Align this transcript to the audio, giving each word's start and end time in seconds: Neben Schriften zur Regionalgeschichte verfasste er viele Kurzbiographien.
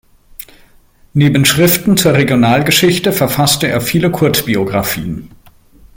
Neben 1.13 1.45
Schriften 1.45 1.95
zur 1.95 2.15
Regionalgeschichte 2.15 3.13
verfasste 3.13 3.67
er 3.67 3.81
viele 3.81 4.09
Kurzbiographien. 4.09 5.29